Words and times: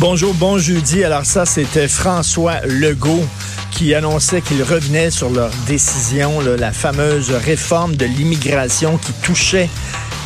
Bonjour, 0.00 0.34
bon 0.34 0.58
jeudi. 0.58 1.04
Alors 1.04 1.24
ça, 1.24 1.46
c'était 1.46 1.86
François 1.86 2.60
Legault 2.66 3.24
qui 3.70 3.94
annonçait 3.94 4.40
qu'il 4.40 4.62
revenait 4.62 5.10
sur 5.10 5.30
leur 5.30 5.50
décision, 5.66 6.40
la 6.40 6.72
fameuse 6.72 7.30
réforme 7.30 7.94
de 7.94 8.04
l'immigration 8.04 8.98
qui 8.98 9.12
touchait 9.22 9.70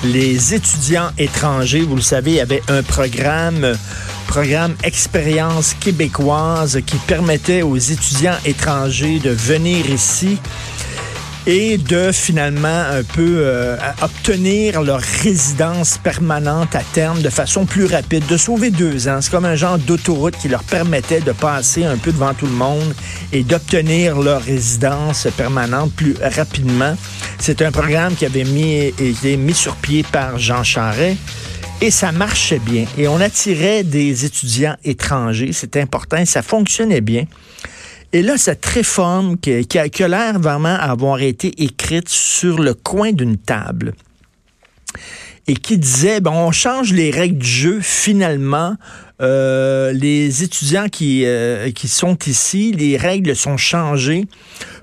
les 0.04 0.54
étudiants 0.54 1.10
étrangers. 1.18 1.82
Vous 1.82 1.96
le 1.96 2.02
savez, 2.02 2.30
il 2.32 2.36
y 2.36 2.40
avait 2.40 2.62
un 2.68 2.82
programme 2.82 3.76
programme 4.26 4.74
Expérience 4.84 5.74
québécoise 5.74 6.80
qui 6.84 6.96
permettait 6.96 7.62
aux 7.62 7.78
étudiants 7.78 8.36
étrangers 8.44 9.18
de 9.18 9.30
venir 9.30 9.88
ici 9.90 10.38
et 11.48 11.78
de 11.78 12.12
finalement 12.12 12.68
un 12.68 13.02
peu 13.02 13.38
euh, 13.38 13.78
obtenir 14.02 14.82
leur 14.82 15.00
résidence 15.00 15.96
permanente 15.96 16.74
à 16.74 16.82
terme 16.92 17.22
de 17.22 17.30
façon 17.30 17.64
plus 17.64 17.86
rapide, 17.86 18.26
de 18.26 18.36
sauver 18.36 18.70
deux 18.70 19.08
ans. 19.08 19.20
C'est 19.22 19.30
comme 19.30 19.46
un 19.46 19.56
genre 19.56 19.78
d'autoroute 19.78 20.36
qui 20.36 20.48
leur 20.48 20.62
permettait 20.62 21.22
de 21.22 21.32
passer 21.32 21.86
un 21.86 21.96
peu 21.96 22.12
devant 22.12 22.34
tout 22.34 22.44
le 22.44 22.52
monde 22.52 22.94
et 23.32 23.44
d'obtenir 23.44 24.18
leur 24.18 24.42
résidence 24.42 25.26
permanente 25.38 25.90
plus 25.94 26.16
rapidement. 26.20 26.94
C'est 27.38 27.62
un 27.62 27.72
programme 27.72 28.14
qui 28.14 28.26
avait 28.26 28.44
été 28.98 29.38
mis 29.38 29.54
sur 29.54 29.74
pied 29.76 30.02
par 30.02 30.38
Jean 30.38 30.62
Charest. 30.62 31.16
Et 31.80 31.90
ça 31.90 32.12
marchait 32.12 32.58
bien. 32.58 32.84
Et 32.98 33.08
on 33.08 33.20
attirait 33.20 33.84
des 33.84 34.24
étudiants 34.24 34.76
étrangers. 34.84 35.52
C'était 35.52 35.80
important 35.80 36.22
ça 36.26 36.42
fonctionnait 36.42 37.00
bien. 37.00 37.24
Et 38.12 38.22
là, 38.22 38.38
cette 38.38 38.64
réforme 38.64 39.36
qui, 39.38 39.52
a, 39.78 40.08
l'air 40.08 40.38
vraiment 40.38 40.74
avoir 40.74 41.20
été 41.20 41.62
écrite 41.62 42.08
sur 42.08 42.58
le 42.58 42.72
coin 42.72 43.12
d'une 43.12 43.36
table 43.36 43.92
et 45.46 45.54
qui 45.54 45.78
disait, 45.78 46.20
bon, 46.20 46.32
on 46.32 46.52
change 46.52 46.92
les 46.92 47.10
règles 47.10 47.38
du 47.38 47.48
jeu 47.48 47.80
finalement. 47.82 48.76
Euh, 49.20 49.92
les 49.92 50.42
étudiants 50.42 50.88
qui, 50.88 51.24
euh, 51.24 51.70
qui 51.70 51.88
sont 51.88 52.16
ici, 52.26 52.72
les 52.72 52.96
règles 52.96 53.34
sont 53.34 53.56
changées. 53.56 54.26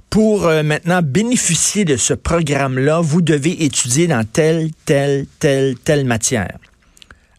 Pour 0.10 0.46
euh, 0.46 0.64
maintenant 0.64 1.02
bénéficier 1.04 1.86
de 1.86 1.98
ce 1.98 2.14
programme-là, 2.14 3.02
vous 3.02 3.22
devez 3.22 3.64
étudier 3.64 4.08
dans 4.08 4.24
telle, 4.24 4.70
telle, 4.86 5.26
telle, 5.40 5.76
telle 5.84 6.06
matière. 6.06 6.58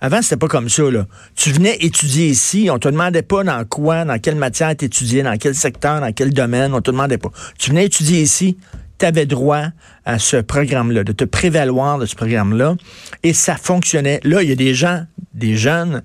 Avant, 0.00 0.20
c'était 0.20 0.36
pas 0.36 0.48
comme 0.48 0.68
ça, 0.68 0.90
là. 0.90 1.06
Tu 1.34 1.50
venais 1.50 1.76
étudier 1.80 2.28
ici, 2.28 2.68
on 2.70 2.78
te 2.78 2.88
demandait 2.88 3.22
pas 3.22 3.44
dans 3.44 3.64
quoi, 3.64 4.04
dans 4.04 4.18
quelle 4.18 4.36
matière 4.36 4.70
étudiais, 4.70 5.22
dans 5.22 5.36
quel 5.38 5.54
secteur, 5.54 6.00
dans 6.00 6.12
quel 6.12 6.34
domaine, 6.34 6.74
on 6.74 6.82
te 6.82 6.90
demandait 6.90 7.18
pas. 7.18 7.30
Tu 7.58 7.70
venais 7.70 7.86
étudier 7.86 8.20
ici, 8.20 8.58
tu 8.98 9.06
avais 9.06 9.26
droit 9.26 9.64
à 10.04 10.18
ce 10.18 10.36
programme-là, 10.36 11.02
de 11.02 11.12
te 11.12 11.24
prévaloir 11.24 11.98
de 11.98 12.06
ce 12.06 12.14
programme-là, 12.14 12.76
et 13.22 13.32
ça 13.32 13.56
fonctionnait. 13.56 14.20
Là, 14.22 14.42
il 14.42 14.48
y 14.48 14.52
a 14.52 14.56
des 14.56 14.74
gens, 14.74 15.04
des 15.34 15.56
jeunes, 15.56 16.02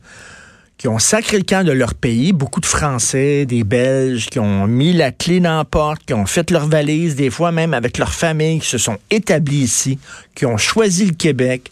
qui 0.77 0.87
ont 0.87 0.97
sacré 0.97 1.37
le 1.37 1.43
camp 1.43 1.63
de 1.63 1.71
leur 1.71 1.93
pays, 1.93 2.33
beaucoup 2.33 2.59
de 2.59 2.65
Français, 2.65 3.45
des 3.45 3.63
Belges, 3.63 4.25
qui 4.27 4.39
ont 4.39 4.65
mis 4.65 4.93
la 4.93 5.11
clé 5.11 5.39
dans 5.39 5.57
la 5.57 5.63
porte, 5.63 6.03
qui 6.07 6.15
ont 6.15 6.25
fait 6.25 6.49
leur 6.49 6.67
valise, 6.67 7.15
des 7.15 7.29
fois 7.29 7.51
même 7.51 7.75
avec 7.75 7.99
leur 7.99 8.11
famille, 8.11 8.59
qui 8.59 8.67
se 8.67 8.79
sont 8.79 8.97
établis 9.11 9.57
ici, 9.57 9.99
qui 10.33 10.47
ont 10.47 10.57
choisi 10.57 11.05
le 11.05 11.13
Québec, 11.13 11.69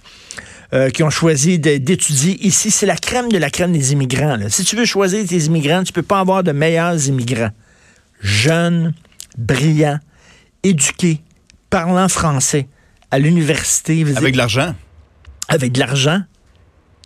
euh, 0.73 0.89
qui 0.89 1.03
ont 1.03 1.09
choisi 1.09 1.59
d'étudier 1.59 2.37
ici. 2.45 2.71
C'est 2.71 2.85
la 2.85 2.95
crème 2.95 3.31
de 3.31 3.37
la 3.37 3.49
crème 3.49 3.71
des 3.71 3.91
immigrants. 3.91 4.37
Si 4.49 4.63
tu 4.63 4.75
veux 4.75 4.85
choisir 4.85 5.25
tes 5.25 5.37
immigrants, 5.45 5.83
tu 5.83 5.93
peux 5.93 6.03
pas 6.03 6.19
avoir 6.19 6.43
de 6.43 6.51
meilleurs 6.51 7.07
immigrants. 7.07 7.51
Jeunes, 8.21 8.93
brillants, 9.37 9.99
éduqués, 10.63 11.21
parlant 11.69 12.07
français, 12.07 12.67
à 13.11 13.19
l'université. 13.19 14.05
Avec 14.15 14.33
de 14.33 14.37
l'argent. 14.37 14.75
Avec 15.47 15.71
de 15.71 15.79
l'argent. 15.79 16.21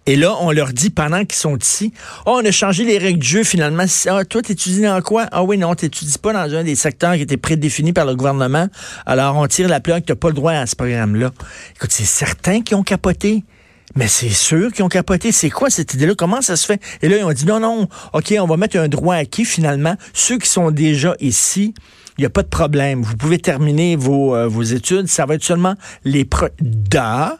Et 0.05 0.17
là, 0.17 0.35
on 0.41 0.51
leur 0.51 0.73
dit 0.73 0.89
pendant 0.89 1.23
qu'ils 1.23 1.37
sont 1.37 1.57
ici, 1.57 1.93
oh, 2.25 2.39
on 2.41 2.45
a 2.45 2.51
changé 2.51 2.83
les 2.83 2.97
règles 2.97 3.19
du 3.19 3.27
jeu 3.27 3.43
finalement. 3.45 3.85
Ah, 4.07 4.25
toi, 4.25 4.41
t'étudies 4.41 4.81
dans 4.81 5.01
quoi? 5.01 5.27
Ah 5.31 5.43
oui, 5.43 5.57
non, 5.57 5.73
t'étudies 5.75 6.17
pas 6.17 6.33
dans 6.33 6.53
un 6.53 6.63
des 6.63 6.75
secteurs 6.75 7.15
qui 7.15 7.21
était 7.21 7.37
prédéfinis 7.37 7.93
par 7.93 8.05
le 8.05 8.13
gouvernement. 8.13 8.67
Alors, 9.05 9.37
on 9.37 9.47
tire 9.47 9.69
la 9.69 9.79
plaque, 9.79 10.05
t'as 10.05 10.15
pas 10.15 10.27
le 10.27 10.33
droit 10.33 10.51
à 10.51 10.65
ce 10.65 10.75
programme-là. 10.75 11.31
Écoute, 11.75 11.91
c'est 11.91 12.03
certains 12.03 12.61
qui 12.61 12.75
ont 12.75 12.83
capoté. 12.83 13.45
Mais 13.95 14.07
c'est 14.07 14.29
sûr 14.29 14.71
qu'ils 14.71 14.83
ont 14.83 14.89
capoté. 14.89 15.31
C'est 15.31 15.49
quoi 15.49 15.69
cette 15.69 15.93
idée-là? 15.93 16.15
Comment 16.15 16.41
ça 16.41 16.55
se 16.55 16.65
fait? 16.65 16.81
Et 17.01 17.09
là, 17.09 17.17
ils 17.17 17.23
ont 17.23 17.33
dit 17.33 17.45
non, 17.45 17.59
non, 17.59 17.87
OK, 18.13 18.33
on 18.39 18.47
va 18.47 18.57
mettre 18.57 18.77
un 18.77 18.87
droit 18.87 19.15
acquis 19.15 19.45
finalement. 19.45 19.95
Ceux 20.13 20.37
qui 20.37 20.49
sont 20.49 20.71
déjà 20.71 21.15
ici, 21.19 21.73
il 22.17 22.21
n'y 22.21 22.25
a 22.25 22.29
pas 22.29 22.43
de 22.43 22.47
problème. 22.47 23.01
Vous 23.01 23.15
pouvez 23.15 23.39
terminer 23.39 23.95
vos, 23.95 24.35
euh, 24.35 24.47
vos 24.47 24.63
études. 24.63 25.07
Ça 25.07 25.25
va 25.25 25.35
être 25.35 25.43
seulement 25.43 25.75
les... 26.03 26.25
Pro 26.25 26.47
da, 26.59 27.37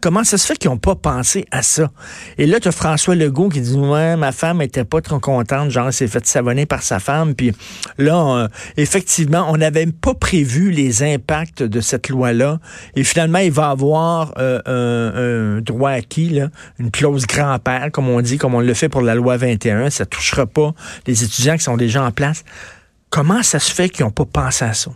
comment 0.00 0.24
ça 0.24 0.38
se 0.38 0.46
fait 0.46 0.56
qu'ils 0.56 0.70
n'ont 0.70 0.78
pas 0.78 0.94
pensé 0.94 1.46
à 1.50 1.62
ça? 1.62 1.90
Et 2.38 2.46
là, 2.46 2.60
tu 2.60 2.68
as 2.68 2.72
François 2.72 3.14
Legault 3.14 3.48
qui 3.48 3.60
dit 3.60 3.76
Ouais, 3.76 4.16
ma 4.16 4.32
femme 4.32 4.62
était 4.62 4.84
pas 4.84 5.00
trop 5.00 5.20
contente, 5.20 5.70
genre, 5.70 5.88
elle 5.88 5.92
s'est 5.92 6.08
fait 6.08 6.24
savonner 6.26 6.66
par 6.66 6.82
sa 6.82 6.98
femme. 6.98 7.34
Puis 7.34 7.52
là, 7.98 8.48
effectivement, 8.76 9.46
on 9.48 9.56
n'avait 9.56 9.86
pas 9.86 10.14
prévu 10.14 10.70
les 10.70 11.02
impacts 11.02 11.62
de 11.62 11.80
cette 11.80 12.08
loi-là. 12.08 12.58
Et 12.96 13.04
finalement, 13.04 13.38
il 13.38 13.52
va 13.52 13.70
avoir 13.70 14.32
euh, 14.38 15.58
un, 15.58 15.60
droit 15.60 15.90
acquis, 15.90 16.30
là, 16.30 16.48
une 16.78 16.90
clause 16.90 17.26
grand-père, 17.26 17.90
comme 17.92 18.08
on 18.08 18.20
dit, 18.20 18.38
comme 18.38 18.54
on 18.54 18.60
le 18.60 18.74
fait 18.74 18.88
pour 18.88 19.02
la 19.02 19.14
loi 19.14 19.36
21. 19.36 19.90
Ça 19.90 20.06
touchera 20.06 20.46
pas 20.46 20.72
les 21.06 21.22
étudiants 21.22 21.56
qui 21.56 21.64
sont 21.64 21.76
déjà 21.76 22.02
en 22.02 22.10
place. 22.10 22.44
Comment 23.10 23.42
ça 23.42 23.58
se 23.58 23.72
fait 23.72 23.88
qu'ils 23.88 24.04
n'ont 24.04 24.10
pas 24.10 24.24
pensé 24.24 24.64
à 24.64 24.72
ça? 24.72 24.90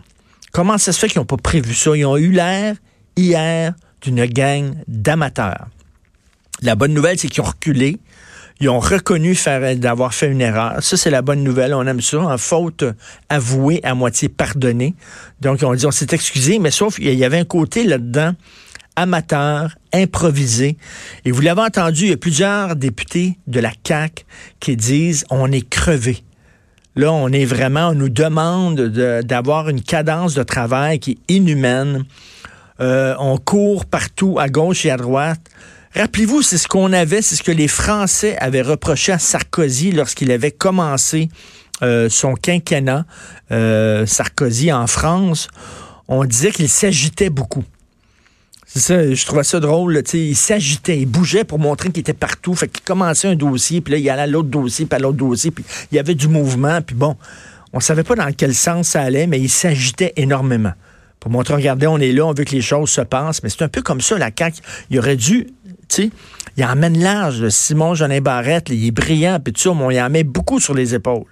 Comment 0.51 0.77
ça 0.77 0.91
se 0.91 0.99
fait 0.99 1.07
qu'ils 1.07 1.19
n'ont 1.19 1.25
pas 1.25 1.37
prévu 1.37 1.73
ça? 1.73 1.95
Ils 1.95 2.05
ont 2.05 2.17
eu 2.17 2.31
l'air 2.31 2.75
hier 3.15 3.73
d'une 4.01 4.25
gang 4.25 4.73
d'amateurs. 4.87 5.67
La 6.61 6.75
bonne 6.75 6.93
nouvelle, 6.93 7.17
c'est 7.17 7.27
qu'ils 7.27 7.41
ont 7.41 7.45
reculé. 7.45 7.97
Ils 8.61 8.69
ont 8.69 8.79
reconnu 8.79 9.37
d'avoir 9.77 10.13
fait 10.13 10.27
une 10.27 10.41
erreur. 10.41 10.83
Ça, 10.83 10.97
c'est 10.97 11.09
la 11.09 11.21
bonne 11.21 11.43
nouvelle. 11.43 11.73
On 11.73 11.87
aime 11.87 12.01
ça. 12.01 12.19
En 12.19 12.37
faute 12.37 12.83
avouée, 13.29 13.79
à 13.83 13.95
moitié 13.95 14.27
pardonnée. 14.27 14.95
Donc, 15.39 15.63
on 15.63 15.73
dit, 15.73 15.85
on 15.85 15.91
s'est 15.91 16.07
excusé, 16.11 16.59
mais 16.59 16.71
sauf, 16.71 16.99
il 16.99 17.13
y 17.13 17.23
avait 17.23 17.39
un 17.39 17.45
côté 17.45 17.85
là-dedans 17.85 18.33
amateur, 18.99 19.75
improvisé. 19.93 20.77
Et 21.23 21.31
vous 21.31 21.41
l'avez 21.41 21.61
entendu, 21.61 22.03
il 22.03 22.09
y 22.09 22.13
a 22.13 22.17
plusieurs 22.17 22.75
députés 22.75 23.37
de 23.47 23.59
la 23.61 23.71
CAQ 23.85 24.25
qui 24.59 24.75
disent, 24.75 25.25
on 25.29 25.51
est 25.51 25.67
crevé. 25.67 26.23
Là, 26.95 27.13
on 27.13 27.29
est 27.29 27.45
vraiment, 27.45 27.89
on 27.89 27.95
nous 27.95 28.09
demande 28.09 28.81
d'avoir 29.23 29.69
une 29.69 29.81
cadence 29.81 30.33
de 30.33 30.43
travail 30.43 30.99
qui 30.99 31.11
est 31.11 31.33
inhumaine. 31.33 32.03
Euh, 32.81 33.15
on 33.19 33.37
court 33.37 33.85
partout, 33.85 34.37
à 34.39 34.49
gauche 34.49 34.85
et 34.85 34.91
à 34.91 34.97
droite. 34.97 35.41
Rappelez-vous, 35.95 36.41
c'est 36.41 36.57
ce 36.57 36.67
qu'on 36.67 36.93
avait, 36.93 37.21
c'est 37.21 37.35
ce 37.35 37.43
que 37.43 37.51
les 37.51 37.67
Français 37.67 38.37
avaient 38.37 38.61
reproché 38.61 39.11
à 39.11 39.19
Sarkozy 39.19 39.91
lorsqu'il 39.91 40.31
avait 40.31 40.51
commencé 40.51 41.29
euh, 41.81 42.09
son 42.09 42.35
quinquennat, 42.35 43.05
euh, 43.51 44.05
Sarkozy 44.05 44.71
en 44.71 44.87
France. 44.87 45.47
On 46.07 46.23
disait 46.25 46.51
qu'il 46.51 46.69
s'agitait 46.69 47.29
beaucoup. 47.29 47.63
C'est 48.65 48.79
ça, 48.79 49.13
je 49.13 49.25
trouvais 49.25 49.43
ça 49.43 49.59
drôle. 49.59 49.99
sais, 50.05 50.19
il 50.19 50.35
s'agitait, 50.35 50.99
il 50.99 51.07
bougeait 51.07 51.43
pour 51.43 51.57
montrer 51.57 51.89
qu'il 51.89 52.01
était 52.01 52.13
partout. 52.13 52.53
Fait 52.53 52.67
qu'il 52.67 52.83
commençait 52.83 53.27
un 53.27 53.35
dossier, 53.35 53.81
puis 53.81 53.93
là, 53.93 53.97
il 53.97 54.09
allait 54.11 54.21
à 54.21 54.27
l'autre 54.27 54.49
dossier, 54.49 54.85
puis 54.85 54.95
à 54.95 54.99
l'autre 54.99 55.17
dossier, 55.17 55.49
puis 55.49 55.65
il 55.91 55.95
y 55.95 55.99
avait 55.99 56.13
du 56.13 56.27
mouvement, 56.27 56.79
puis 56.81 56.95
bon, 56.95 57.17
on 57.73 57.79
savait 57.79 58.03
pas 58.03 58.13
dans 58.13 58.31
quel 58.31 58.53
sens 58.53 58.89
ça 58.89 59.01
allait, 59.01 59.25
mais 59.25 59.39
il 59.39 59.49
s'agitait 59.49 60.13
énormément 60.17 60.73
pour 61.19 61.31
montrer, 61.31 61.55
regardez, 61.55 61.87
on 61.87 61.97
est 61.97 62.11
là, 62.11 62.25
on 62.25 62.33
veut 62.33 62.45
que 62.45 62.55
les 62.55 62.61
choses 62.61 62.89
se 62.89 63.01
passent. 63.01 63.43
Mais 63.43 63.49
c'est 63.49 63.63
un 63.63 63.67
peu 63.67 63.81
comme 63.81 64.01
ça, 64.01 64.17
la 64.17 64.31
CAQ. 64.35 64.61
Il 64.89 64.99
aurait 64.99 65.17
dû, 65.17 65.47
tu 65.87 66.03
sais, 66.03 66.09
il 66.57 66.63
emmène 66.63 67.01
large. 67.01 67.47
Simon 67.49 67.93
Jeanin 67.93 68.21
Barrette, 68.21 68.69
il 68.69 68.85
est 68.85 68.91
brillant, 68.91 69.39
puis 69.43 69.53
tout 69.53 69.61
ça, 69.61 69.73
mais 69.73 69.95
il 69.95 70.01
en 70.01 70.09
met 70.09 70.23
beaucoup 70.23 70.59
sur 70.59 70.73
les 70.73 70.95
épaules. 70.95 71.25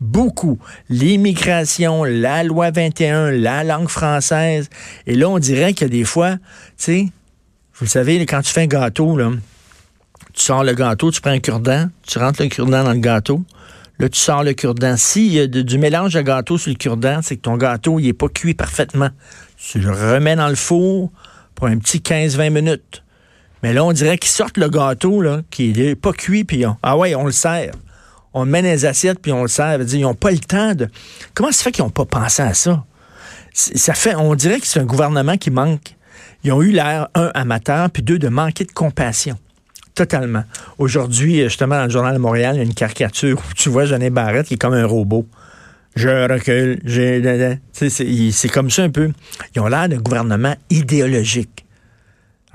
Beaucoup. 0.00 0.58
L'immigration, 0.88 2.04
la 2.04 2.42
loi 2.44 2.70
21, 2.70 3.30
la 3.30 3.64
langue 3.64 3.88
française. 3.88 4.68
Et 5.06 5.14
là, 5.14 5.28
on 5.28 5.38
dirait 5.38 5.72
y 5.72 5.84
a 5.84 5.88
des 5.88 6.04
fois, 6.04 6.32
tu 6.32 6.38
sais, 6.76 7.08
vous 7.74 7.86
le 7.86 7.90
savez, 7.90 8.26
quand 8.26 8.42
tu 8.42 8.52
fais 8.52 8.62
un 8.62 8.66
gâteau, 8.66 9.18
tu 10.32 10.42
sors 10.42 10.64
le 10.64 10.74
gâteau, 10.74 11.10
tu 11.10 11.20
prends 11.20 11.30
un 11.30 11.40
cure-dent, 11.40 11.88
tu 12.06 12.18
rentres 12.18 12.42
le 12.42 12.48
cure-dent 12.48 12.84
dans 12.84 12.92
le 12.92 12.98
gâteau. 12.98 13.42
Là, 14.00 14.08
tu 14.08 14.18
sors 14.18 14.42
le 14.42 14.54
cure-dent. 14.54 14.96
S'il 14.96 15.30
y 15.30 15.40
a 15.40 15.46
du 15.46 15.76
mélange 15.76 16.14
de 16.14 16.22
gâteau 16.22 16.56
sur 16.56 16.70
le 16.70 16.76
cure-dent, 16.76 17.20
c'est 17.22 17.36
que 17.36 17.42
ton 17.42 17.58
gâteau, 17.58 17.98
il 17.98 18.06
n'est 18.06 18.14
pas 18.14 18.30
cuit 18.30 18.54
parfaitement. 18.54 19.10
Tu 19.58 19.78
le 19.78 19.90
remets 19.90 20.36
dans 20.36 20.48
le 20.48 20.54
four 20.54 21.10
pour 21.54 21.66
un 21.66 21.76
petit 21.76 21.98
15-20 21.98 22.48
minutes. 22.48 23.02
Mais 23.62 23.74
là, 23.74 23.84
on 23.84 23.92
dirait 23.92 24.16
qu'ils 24.16 24.30
sortent 24.30 24.56
le 24.56 24.70
gâteau, 24.70 25.20
là, 25.20 25.42
qui 25.50 25.74
n'est 25.74 25.96
pas 25.96 26.14
cuit, 26.14 26.44
puis 26.44 26.64
on, 26.64 26.78
ah 26.82 26.96
ouais, 26.96 27.14
on 27.14 27.26
le 27.26 27.32
sert. 27.32 27.72
On 28.32 28.44
le 28.44 28.50
met 28.50 28.62
dans 28.62 28.68
les 28.68 28.86
assiettes, 28.86 29.18
puis 29.20 29.32
on 29.32 29.42
le 29.42 29.48
sert. 29.48 29.78
Ils 29.78 30.00
n'ont 30.00 30.14
pas 30.14 30.30
le 30.30 30.38
temps 30.38 30.74
de... 30.74 30.88
Comment 31.34 31.52
ça 31.52 31.64
fait 31.64 31.72
qu'ils 31.72 31.84
n'ont 31.84 31.90
pas 31.90 32.06
pensé 32.06 32.40
à 32.40 32.54
ça? 32.54 32.82
Ça 33.52 33.92
fait, 33.92 34.14
on 34.14 34.34
dirait 34.34 34.60
que 34.60 34.66
c'est 34.66 34.80
un 34.80 34.86
gouvernement 34.86 35.36
qui 35.36 35.50
manque. 35.50 35.94
Ils 36.42 36.52
ont 36.52 36.62
eu 36.62 36.70
l'air, 36.70 37.08
un, 37.14 37.30
amateur, 37.34 37.90
puis 37.90 38.02
deux, 38.02 38.18
de 38.18 38.28
manquer 38.28 38.64
de 38.64 38.72
compassion. 38.72 39.36
Totalement. 40.00 40.44
Aujourd'hui, 40.78 41.42
justement, 41.42 41.76
dans 41.76 41.84
le 41.84 41.90
Journal 41.90 42.14
de 42.14 42.18
Montréal, 42.18 42.54
il 42.54 42.58
y 42.60 42.60
a 42.62 42.64
une 42.64 42.72
caricature 42.72 43.36
où 43.38 43.54
tu 43.54 43.68
vois 43.68 43.84
Jeanne 43.84 44.08
Barrette 44.08 44.46
qui 44.46 44.54
est 44.54 44.56
comme 44.56 44.72
un 44.72 44.86
robot. 44.86 45.26
Je 45.94 46.26
recule. 46.26 46.80
C'est 47.74 48.48
comme 48.48 48.70
ça 48.70 48.84
un 48.84 48.88
peu. 48.88 49.10
Ils 49.54 49.60
ont 49.60 49.66
l'air 49.66 49.90
d'un 49.90 49.98
gouvernement 49.98 50.56
idéologique. 50.70 51.66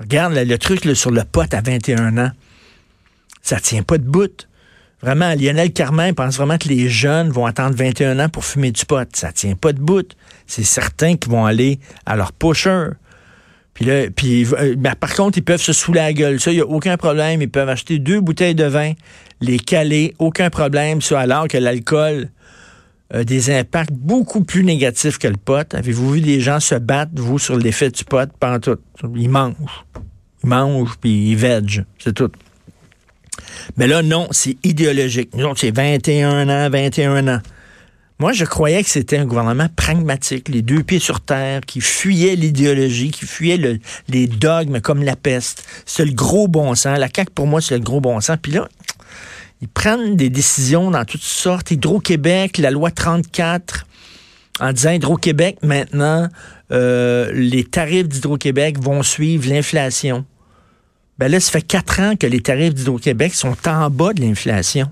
Regarde 0.00 0.34
le, 0.34 0.58
truc 0.58 0.84
sur 0.96 1.12
le 1.12 1.22
pote 1.22 1.54
à 1.54 1.60
21 1.60 2.18
ans. 2.18 2.32
Ça 3.42 3.60
tient 3.60 3.84
pas 3.84 3.98
de 3.98 4.02
bout. 4.08 4.48
Vraiment, 5.00 5.32
Lionel 5.36 5.72
Carmin 5.72 6.14
pense 6.14 6.38
vraiment 6.38 6.58
que 6.58 6.66
les 6.66 6.88
jeunes 6.88 7.30
vont 7.30 7.46
attendre 7.46 7.76
21 7.76 8.18
ans 8.18 8.28
pour 8.28 8.44
fumer 8.44 8.72
du 8.72 8.84
pot. 8.86 9.08
Ça 9.14 9.30
tient 9.30 9.54
pas 9.54 9.72
de 9.72 9.78
bout. 9.78 10.16
C'est 10.48 10.64
certain 10.64 11.14
qu'ils 11.16 11.30
vont 11.30 11.46
aller 11.46 11.78
à 12.06 12.16
leur 12.16 12.32
pusher. 12.32 12.88
Là, 13.80 14.10
puis, 14.14 14.46
euh, 14.46 14.74
ben, 14.76 14.94
par 14.94 15.14
contre, 15.14 15.38
ils 15.38 15.44
peuvent 15.44 15.60
se 15.60 15.72
saouler 15.72 16.00
la 16.00 16.12
gueule. 16.12 16.40
Ça, 16.40 16.50
il 16.50 16.56
n'y 16.56 16.60
a 16.60 16.66
aucun 16.66 16.96
problème. 16.96 17.42
Ils 17.42 17.50
peuvent 17.50 17.68
acheter 17.68 17.98
deux 17.98 18.20
bouteilles 18.20 18.54
de 18.54 18.64
vin, 18.64 18.92
les 19.40 19.58
caler, 19.58 20.14
aucun 20.18 20.50
problème. 20.50 21.02
Ça, 21.02 21.20
alors 21.20 21.48
que 21.48 21.58
l'alcool 21.58 22.30
a 23.12 23.24
des 23.24 23.50
impacts 23.50 23.92
beaucoup 23.92 24.42
plus 24.42 24.64
négatifs 24.64 25.18
que 25.18 25.28
le 25.28 25.36
pot. 25.36 25.72
Avez-vous 25.74 26.12
vu 26.12 26.20
des 26.20 26.40
gens 26.40 26.58
se 26.60 26.74
battre, 26.74 27.12
vous, 27.16 27.38
sur 27.38 27.56
l'effet 27.56 27.90
du 27.90 28.04
pot? 28.04 28.30
Pendant 28.40 28.60
tout? 28.60 28.78
Ils 29.14 29.28
mangent. 29.28 29.84
Ils 30.42 30.48
mangent, 30.48 30.96
puis 31.00 31.30
ils 31.30 31.36
vegent. 31.36 31.84
C'est 31.98 32.14
tout. 32.14 32.30
Mais 33.76 33.86
là, 33.86 34.02
non, 34.02 34.28
c'est 34.30 34.56
idéologique. 34.64 35.30
Nous 35.34 35.44
autres, 35.44 35.60
c'est 35.60 35.74
21 35.74 36.48
ans, 36.48 36.70
21 36.70 37.28
ans. 37.28 37.40
Moi, 38.18 38.32
je 38.32 38.46
croyais 38.46 38.82
que 38.82 38.88
c'était 38.88 39.18
un 39.18 39.26
gouvernement 39.26 39.68
pragmatique, 39.76 40.48
les 40.48 40.62
deux 40.62 40.82
pieds 40.82 40.98
sur 40.98 41.20
terre, 41.20 41.60
qui 41.66 41.82
fuyait 41.82 42.34
l'idéologie, 42.34 43.10
qui 43.10 43.26
fuyait 43.26 43.78
les 44.08 44.26
dogmes 44.26 44.80
comme 44.80 45.02
la 45.02 45.16
peste. 45.16 45.66
C'est 45.84 46.06
le 46.06 46.14
gros 46.14 46.48
bon 46.48 46.74
sens. 46.74 46.98
La 46.98 47.08
CAQ, 47.14 47.32
pour 47.34 47.46
moi, 47.46 47.60
c'est 47.60 47.76
le 47.76 47.84
gros 47.84 48.00
bon 48.00 48.18
sens. 48.22 48.38
Puis 48.40 48.52
là, 48.52 48.68
ils 49.60 49.68
prennent 49.68 50.16
des 50.16 50.30
décisions 50.30 50.90
dans 50.90 51.04
toutes 51.04 51.22
sortes. 51.22 51.70
Hydro-Québec, 51.70 52.56
la 52.56 52.70
loi 52.70 52.90
34, 52.90 53.86
en 54.60 54.72
disant 54.72 54.92
Hydro-Québec, 54.92 55.58
maintenant, 55.62 56.28
euh, 56.72 57.30
les 57.34 57.64
tarifs 57.64 58.08
d'Hydro-Québec 58.08 58.78
vont 58.80 59.02
suivre 59.02 59.46
l'inflation. 59.50 60.24
Ben 61.18 61.30
là, 61.30 61.38
ça 61.38 61.52
fait 61.52 61.62
quatre 61.62 62.00
ans 62.00 62.16
que 62.16 62.26
les 62.26 62.40
tarifs 62.40 62.72
d'Hydro-Québec 62.72 63.34
sont 63.34 63.56
en 63.66 63.90
bas 63.90 64.14
de 64.14 64.22
l'inflation. 64.22 64.90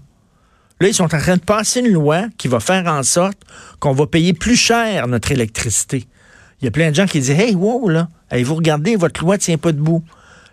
Là, 0.80 0.88
ils 0.88 0.94
sont 0.94 1.04
en 1.04 1.08
train 1.08 1.36
de 1.36 1.42
passer 1.42 1.80
une 1.80 1.92
loi 1.92 2.24
qui 2.36 2.48
va 2.48 2.60
faire 2.60 2.86
en 2.86 3.02
sorte 3.02 3.38
qu'on 3.78 3.92
va 3.92 4.06
payer 4.06 4.32
plus 4.32 4.56
cher 4.56 5.06
notre 5.06 5.30
électricité. 5.32 6.06
Il 6.60 6.64
y 6.64 6.68
a 6.68 6.70
plein 6.70 6.90
de 6.90 6.94
gens 6.94 7.06
qui 7.06 7.20
disent 7.20 7.30
Hey, 7.30 7.54
wow, 7.54 7.88
là, 7.88 8.08
vous 8.32 8.54
regardez, 8.54 8.96
votre 8.96 9.20
loi 9.22 9.36
ne 9.36 9.40
tient 9.40 9.58
pas 9.58 9.72
debout? 9.72 10.02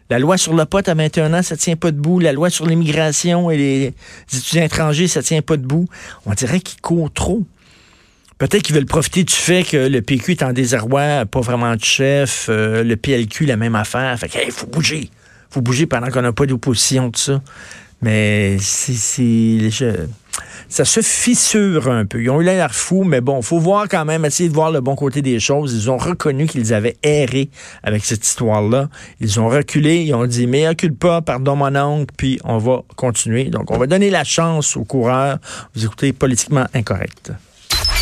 La 0.09 0.19
loi 0.19 0.37
sur 0.37 0.53
le 0.53 0.65
pot 0.65 0.87
à 0.87 0.93
21 0.93 1.33
ans, 1.33 1.41
ça 1.41 1.55
tient 1.55 1.77
pas 1.77 1.91
debout. 1.91 2.19
La 2.19 2.33
loi 2.33 2.49
sur 2.49 2.65
l'immigration 2.65 3.49
et 3.49 3.57
les 3.57 3.93
étudiants 4.33 4.63
étrangers, 4.63 5.07
ça 5.07 5.23
tient 5.23 5.41
pas 5.41 5.57
debout. 5.57 5.87
On 6.25 6.33
dirait 6.33 6.59
qu'ils 6.59 6.81
courent 6.81 7.13
trop. 7.13 7.43
Peut-être 8.37 8.61
qu'ils 8.61 8.75
veulent 8.75 8.85
profiter 8.85 9.23
du 9.23 9.33
fait 9.33 9.63
que 9.63 9.77
le 9.77 10.01
PQ 10.01 10.31
est 10.31 10.43
en 10.43 10.51
désarroi, 10.51 11.25
pas 11.25 11.41
vraiment 11.41 11.75
de 11.75 11.83
chef, 11.83 12.47
euh, 12.49 12.83
le 12.83 12.97
PLQ, 12.97 13.45
la 13.45 13.55
même 13.55 13.75
affaire. 13.75 14.17
Fait 14.19 14.27
qu'il 14.27 14.51
faut 14.51 14.67
bouger 14.67 15.09
faut 15.51 15.61
bouger 15.61 15.85
pendant 15.85 16.09
qu'on 16.09 16.21
n'a 16.21 16.31
pas 16.31 16.45
d'opposition, 16.45 17.09
de 17.09 17.17
ça. 17.17 17.41
Mais 18.01 18.57
c'est, 18.59 19.69
ça 20.69 20.85
se 20.85 21.01
fissure 21.01 21.89
un 21.89 22.05
peu. 22.05 22.21
Ils 22.21 22.29
ont 22.29 22.41
eu 22.41 22.45
l'air 22.45 22.73
fous, 22.73 23.03
mais 23.03 23.21
bon, 23.21 23.41
faut 23.41 23.59
voir 23.59 23.87
quand 23.87 24.05
même, 24.05 24.25
essayer 24.25 24.49
de 24.49 24.53
voir 24.53 24.71
le 24.71 24.81
bon 24.81 24.95
côté 24.95 25.21
des 25.21 25.39
choses. 25.39 25.73
Ils 25.73 25.91
ont 25.91 25.97
reconnu 25.97 26.47
qu'ils 26.47 26.73
avaient 26.73 26.97
erré 27.03 27.49
avec 27.83 28.05
cette 28.05 28.25
histoire-là. 28.25 28.89
Ils 29.19 29.39
ont 29.39 29.49
reculé, 29.49 30.03
ils 30.03 30.13
ont 30.13 30.25
dit, 30.25 30.47
mais 30.47 30.67
recule 30.67 30.95
pas, 30.95 31.21
pardon 31.21 31.55
mon 31.55 31.75
oncle, 31.75 32.13
puis 32.17 32.39
on 32.43 32.57
va 32.57 32.83
continuer. 32.95 33.45
Donc, 33.45 33.69
on 33.69 33.77
va 33.77 33.85
donner 33.85 34.09
la 34.09 34.23
chance 34.23 34.75
aux 34.77 34.85
coureurs. 34.85 35.37
Vous 35.75 35.85
écoutez 35.85 36.13
Politiquement 36.13 36.65
Incorrect. 36.73 37.33